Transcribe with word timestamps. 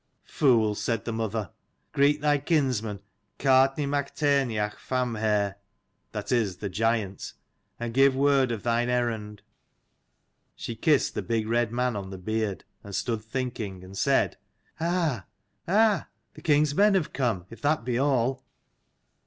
"Fool," 0.25 0.73
said 0.73 1.05
the 1.05 1.13
mother. 1.13 1.51
"Greet 1.93 2.21
thy 2.21 2.39
kinsman 2.39 3.01
Gartnaidh 3.37 3.87
mac 3.87 4.15
Tairneach 4.15 4.77
Famhair 4.77 5.57
(that 6.11 6.31
is, 6.31 6.57
the 6.57 6.69
giant) 6.69 7.33
and 7.79 7.93
give 7.93 8.15
word 8.15 8.51
of 8.51 8.63
thine 8.63 8.89
errand." 8.89 9.43
She 10.55 10.75
kissed 10.75 11.13
the 11.13 11.21
big 11.21 11.47
red 11.47 11.71
man 11.71 11.95
on 11.95 12.09
the 12.09 12.17
beard, 12.17 12.63
and 12.83 12.95
stood 12.95 13.21
thinking: 13.23 13.83
and 13.83 13.95
said 13.95 14.37
"Ah, 14.79 15.27
the 15.67 16.41
king's 16.43 16.73
men 16.73 16.95
have 16.95 17.13
come, 17.13 17.45
if 17.51 17.61
that 17.61 17.85
be 17.85 17.99
all." 17.99 18.43